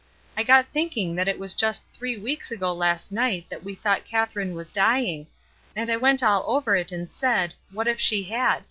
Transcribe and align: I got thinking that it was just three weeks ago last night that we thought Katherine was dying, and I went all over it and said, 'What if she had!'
I 0.35 0.41
got 0.41 0.65
thinking 0.73 1.13
that 1.17 1.27
it 1.27 1.37
was 1.37 1.53
just 1.53 1.83
three 1.93 2.17
weeks 2.17 2.49
ago 2.49 2.73
last 2.73 3.11
night 3.11 3.47
that 3.51 3.63
we 3.63 3.75
thought 3.75 4.03
Katherine 4.03 4.55
was 4.55 4.71
dying, 4.71 5.27
and 5.75 5.91
I 5.91 5.97
went 5.97 6.23
all 6.23 6.43
over 6.47 6.75
it 6.75 6.91
and 6.91 7.07
said, 7.07 7.53
'What 7.71 7.87
if 7.87 7.99
she 7.99 8.23
had!' 8.23 8.59